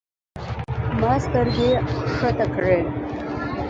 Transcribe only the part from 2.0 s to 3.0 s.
کښته کړې.